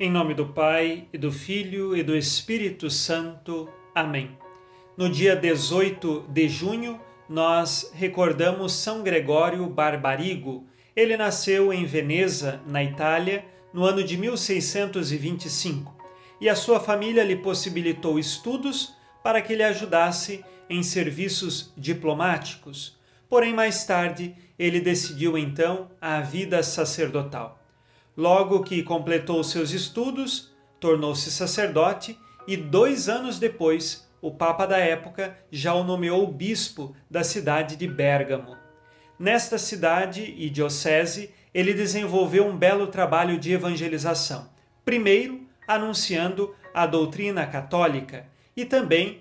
Em 0.00 0.12
nome 0.12 0.32
do 0.32 0.46
Pai, 0.46 1.08
e 1.12 1.18
do 1.18 1.32
Filho 1.32 1.96
e 1.96 2.04
do 2.04 2.16
Espírito 2.16 2.88
Santo. 2.88 3.68
Amém. 3.92 4.30
No 4.96 5.10
dia 5.10 5.34
18 5.34 6.26
de 6.28 6.48
junho, 6.48 7.00
nós 7.28 7.90
recordamos 7.92 8.74
São 8.74 9.02
Gregório 9.02 9.66
Barbarigo. 9.66 10.64
Ele 10.94 11.16
nasceu 11.16 11.72
em 11.72 11.84
Veneza, 11.84 12.60
na 12.64 12.84
Itália, 12.84 13.44
no 13.74 13.82
ano 13.82 14.04
de 14.04 14.16
1625, 14.16 15.92
e 16.40 16.48
a 16.48 16.54
sua 16.54 16.78
família 16.78 17.24
lhe 17.24 17.34
possibilitou 17.34 18.20
estudos 18.20 18.94
para 19.20 19.42
que 19.42 19.52
ele 19.52 19.64
ajudasse 19.64 20.44
em 20.70 20.80
serviços 20.80 21.72
diplomáticos. 21.76 22.96
Porém, 23.28 23.52
mais 23.52 23.84
tarde, 23.84 24.32
ele 24.56 24.78
decidiu 24.78 25.36
então 25.36 25.90
a 26.00 26.20
vida 26.20 26.62
sacerdotal. 26.62 27.57
Logo 28.18 28.64
que 28.64 28.82
completou 28.82 29.44
seus 29.44 29.70
estudos, 29.70 30.52
tornou-se 30.80 31.30
sacerdote 31.30 32.18
e 32.48 32.56
dois 32.56 33.08
anos 33.08 33.38
depois, 33.38 34.10
o 34.20 34.32
Papa 34.32 34.66
da 34.66 34.76
época 34.76 35.38
já 35.52 35.72
o 35.72 35.84
nomeou 35.84 36.26
bispo 36.26 36.96
da 37.08 37.22
cidade 37.22 37.76
de 37.76 37.86
Bérgamo. 37.86 38.56
Nesta 39.16 39.56
cidade 39.56 40.34
e 40.36 40.50
diocese, 40.50 41.32
ele 41.54 41.72
desenvolveu 41.72 42.44
um 42.44 42.56
belo 42.56 42.88
trabalho 42.88 43.38
de 43.38 43.52
evangelização. 43.52 44.50
Primeiro, 44.84 45.46
anunciando 45.68 46.52
a 46.74 46.86
doutrina 46.86 47.46
católica 47.46 48.26
e 48.56 48.64
também 48.64 49.20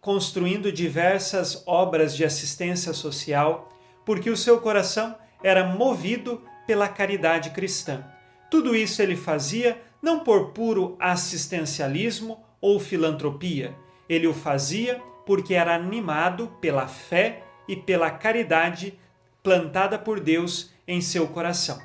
construindo 0.00 0.70
diversas 0.70 1.64
obras 1.66 2.14
de 2.14 2.24
assistência 2.24 2.92
social, 2.92 3.68
porque 4.06 4.30
o 4.30 4.36
seu 4.36 4.60
coração 4.60 5.16
era 5.42 5.64
movido 5.64 6.40
pela 6.66 6.88
caridade 6.88 7.50
cristã. 7.50 8.04
Tudo 8.50 8.74
isso 8.74 9.00
ele 9.00 9.16
fazia 9.16 9.80
não 10.00 10.20
por 10.20 10.50
puro 10.50 10.96
assistencialismo 10.98 12.44
ou 12.60 12.78
filantropia, 12.78 13.74
ele 14.08 14.26
o 14.26 14.34
fazia 14.34 15.00
porque 15.24 15.54
era 15.54 15.74
animado 15.74 16.48
pela 16.60 16.86
fé 16.86 17.44
e 17.68 17.76
pela 17.76 18.10
caridade 18.10 18.98
plantada 19.42 19.98
por 19.98 20.20
Deus 20.20 20.72
em 20.86 21.00
seu 21.00 21.28
coração. 21.28 21.80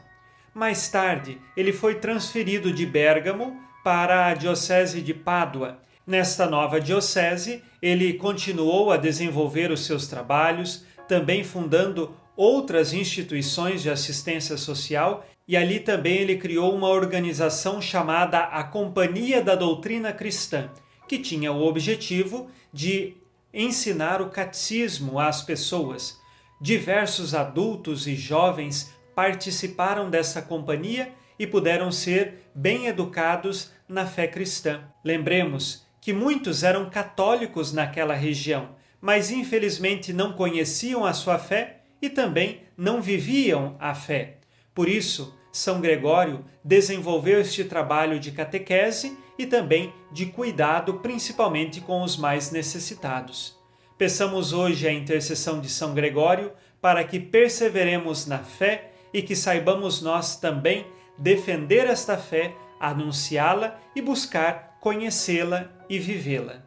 Mais 0.54 0.90
tarde, 0.90 1.40
ele 1.56 1.72
foi 1.72 1.96
transferido 1.96 2.74
de 2.74 2.86
Bérgamo 2.86 3.56
para 3.84 4.28
a 4.28 4.34
Diocese 4.34 5.02
de 5.02 5.14
Pádua. 5.14 5.80
Nesta 6.06 6.48
nova 6.48 6.80
diocese, 6.82 7.64
ele 7.82 8.14
continuou 8.14 8.92
a 8.92 8.98
desenvolver 8.98 9.72
os 9.72 9.86
seus 9.86 10.08
trabalhos, 10.08 10.84
também 11.08 11.44
fundando 11.44 12.14
outras 12.38 12.94
instituições 12.94 13.82
de 13.82 13.90
assistência 13.90 14.56
social 14.56 15.26
e 15.48 15.58
ali 15.58 15.80
também 15.80 16.18
ele 16.18 16.38
criou 16.38 16.76
uma 16.76 16.90
organização 16.90 17.82
chamada 17.82 18.40
a 18.40 18.64
Companhia 18.64 19.42
da 19.42 19.56
Doutrina 19.56 20.14
Cristã, 20.14 20.70
que 21.08 21.18
tinha 21.18 21.52
o 21.52 21.66
objetivo 21.66 22.50
de 22.72 23.16
ensinar 23.54 24.22
o 24.22 24.30
catecismo 24.30 25.20
às 25.20 25.42
pessoas. 25.42 26.20
Diversos 26.62 27.34
adultos 27.34 28.08
e 28.08 28.16
jovens 28.16 28.94
participaram 29.16 30.10
dessa 30.10 30.42
companhia 30.42 31.12
e 31.40 31.48
puderam 31.48 31.92
ser 31.92 32.50
bem 32.54 32.88
educados 32.88 33.72
na 33.88 34.06
fé 34.06 34.28
cristã. 34.28 34.84
Lembremos 35.04 35.88
que 36.02 36.14
muitos 36.14 36.64
eram 36.64 36.90
católicos 36.90 37.72
naquela 37.72 38.14
região, 38.14 38.76
mas 39.00 39.32
infelizmente 39.32 40.12
não 40.12 40.34
conheciam 40.34 41.06
a 41.06 41.14
sua 41.14 41.40
fé 41.40 41.77
e 42.02 42.10
também 42.10 42.62
não 42.78 43.02
viviam 43.02 43.76
a 43.80 43.94
fé. 43.94 44.38
Por 44.74 44.88
isso, 44.88 45.38
são 45.52 45.82
Gregório 45.82 46.46
desenvolveu 46.64 47.42
este 47.42 47.64
trabalho 47.64 48.20
de 48.20 48.32
catequese 48.32 49.18
e 49.40 49.46
também 49.46 49.94
de 50.12 50.28
cuidado, 50.28 50.96
principalmente 50.96 51.82
com 51.82 52.04
os 52.04 52.16
mais 52.16 52.52
necessitados. 52.52 53.58
Peçamos 53.98 54.54
hoje 54.54 54.88
a 54.88 54.94
intercessão 54.94 55.60
de 55.60 55.70
São 55.70 55.96
Gregório 55.96 56.52
para 56.80 57.04
que 57.04 57.20
perseveremos 57.20 58.28
na 58.28 58.40
fé 58.40 58.92
e 59.12 59.22
que 59.22 59.36
saibamos 59.36 60.02
nós 60.02 60.36
também 60.40 60.86
defender 61.18 61.88
esta 61.88 62.18
fé, 62.18 62.54
anunciá-la 62.80 63.80
e 63.96 64.02
buscar 64.02 64.78
conhecê-la 64.80 65.70
e 65.90 65.98
vivê-la. 65.98 66.62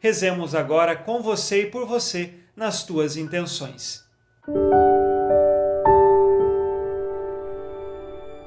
Rezemos 0.00 0.54
agora 0.54 0.96
com 0.96 1.22
você 1.22 1.62
e 1.62 1.66
por 1.66 1.86
você 1.86 2.34
nas 2.56 2.84
tuas 2.84 3.16
intenções. 3.16 4.04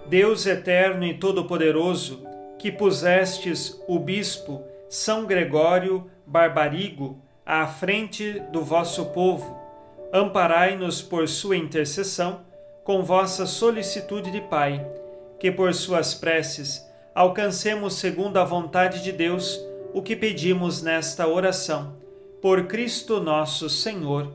Deus 0.08 0.46
eterno 0.46 1.06
e 1.06 1.14
todo-poderoso, 1.14 2.26
que 2.60 2.70
pusestes 2.72 3.82
o 3.88 3.98
bispo 3.98 4.62
São 4.90 5.26
Gregório 5.26 6.10
Barbarigo 6.26 7.22
à 7.46 7.66
frente 7.66 8.42
do 8.52 8.62
vosso 8.62 9.06
povo, 9.08 9.58
amparai-nos 10.12 11.02
por 11.02 11.30
sua 11.30 11.56
intercessão, 11.56 12.42
com 12.84 13.02
vossa 13.02 13.46
solicitude 13.46 14.32
de 14.32 14.42
Pai, 14.42 14.86
que 15.40 15.50
por 15.52 15.74
suas 15.74 16.14
preces 16.14 16.86
alcancemos 17.14 17.96
segundo 17.96 18.38
a 18.38 18.44
vontade 18.44 19.02
de 19.02 19.12
Deus 19.12 19.60
o 19.94 20.02
que 20.02 20.16
pedimos 20.16 20.82
nesta 20.82 21.26
oração. 21.26 21.96
Por 22.42 22.68
Cristo 22.68 23.22
nosso 23.22 23.70
Senhor. 23.70 24.34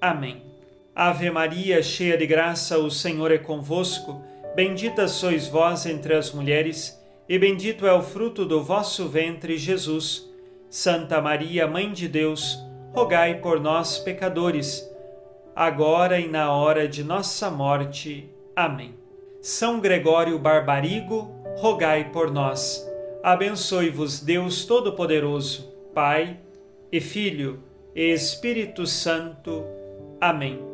Amém. 0.00 0.53
Ave 0.94 1.28
Maria, 1.28 1.82
cheia 1.82 2.16
de 2.16 2.24
graça, 2.24 2.78
o 2.78 2.88
Senhor 2.88 3.32
é 3.32 3.38
convosco. 3.38 4.22
Bendita 4.54 5.08
sois 5.08 5.48
vós 5.48 5.86
entre 5.86 6.14
as 6.14 6.30
mulheres, 6.32 7.02
e 7.28 7.36
bendito 7.36 7.84
é 7.84 7.92
o 7.92 8.02
fruto 8.02 8.44
do 8.44 8.62
vosso 8.62 9.08
ventre, 9.08 9.58
Jesus. 9.58 10.30
Santa 10.70 11.20
Maria, 11.20 11.66
Mãe 11.66 11.92
de 11.92 12.06
Deus, 12.06 12.58
rogai 12.92 13.40
por 13.40 13.58
nós, 13.60 13.98
pecadores, 13.98 14.88
agora 15.54 16.20
e 16.20 16.28
na 16.28 16.52
hora 16.52 16.86
de 16.86 17.02
nossa 17.02 17.50
morte. 17.50 18.28
Amém. 18.54 18.94
São 19.42 19.80
Gregório 19.80 20.38
Barbarigo, 20.38 21.28
rogai 21.56 22.10
por 22.12 22.30
nós. 22.30 22.88
Abençoe-vos 23.20 24.20
Deus 24.20 24.64
Todo-Poderoso, 24.64 25.72
Pai 25.92 26.38
e 26.92 27.00
Filho 27.00 27.60
e 27.96 28.12
Espírito 28.12 28.86
Santo. 28.86 29.64
Amém. 30.20 30.73